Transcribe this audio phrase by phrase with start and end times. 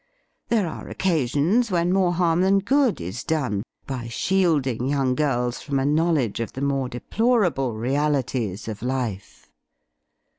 [0.49, 5.77] There are occasions when more harm than good is done by shielding young girls from
[5.77, 9.47] a knowledge of the more deplorable realities of life.